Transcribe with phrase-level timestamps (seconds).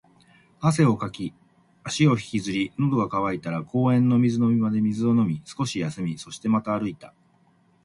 [0.61, 1.31] 汗をかき、
[1.83, 7.13] 足を引きずり、喉が渇いたら公園の水飲み場で水を飲み、少し休み、そしてまた歩いた